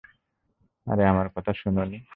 আরে, 0.87 1.03
আমার 1.05 1.27
কথা 1.35 1.53
শুনোনি? 1.53 1.97